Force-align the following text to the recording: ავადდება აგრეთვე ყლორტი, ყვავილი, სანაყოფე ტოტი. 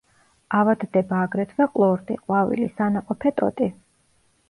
ავადდება 0.59 1.19
აგრეთვე 1.27 1.69
ყლორტი, 1.77 2.19
ყვავილი, 2.25 2.73
სანაყოფე 2.81 3.37
ტოტი. 3.41 3.73